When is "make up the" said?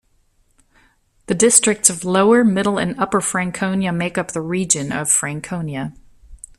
3.91-4.41